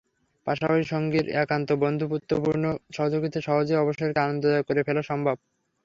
পাশাপাশি 0.47 0.83
সঙ্গীর 0.93 1.25
একান্ত 1.43 1.69
বন্ধুত্বপূর্ণ 1.83 2.63
সহযোগিতায় 2.95 3.45
সহজেই 3.47 3.81
অবসরকে 3.83 4.19
আনন্দদায়ক 4.21 4.65
করে 4.67 4.81
ফেলা 4.87 5.03
সম্ভব। 5.09 5.35